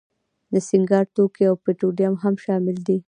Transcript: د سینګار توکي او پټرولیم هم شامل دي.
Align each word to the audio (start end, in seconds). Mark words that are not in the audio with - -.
د 0.53 0.55
سینګار 0.67 1.05
توکي 1.15 1.43
او 1.49 1.55
پټرولیم 1.63 2.13
هم 2.23 2.35
شامل 2.45 2.77
دي. 2.87 2.97